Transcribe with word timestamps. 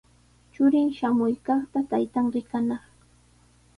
Churin 0.53 0.87
shamuykaqta 0.99 1.79
taytan 1.91 2.25
rikanaq. 2.33 2.83